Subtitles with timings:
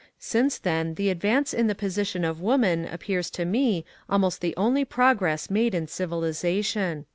[0.17, 4.83] Since then the advance in the position of woman appears to me almost the only
[4.83, 7.05] progress made in civilization.